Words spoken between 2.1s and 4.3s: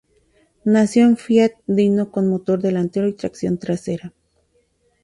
con motor delantero y tracción trasera.